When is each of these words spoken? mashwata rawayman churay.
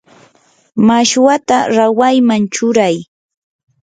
mashwata 0.87 1.57
rawayman 1.75 2.43
churay. 2.53 2.97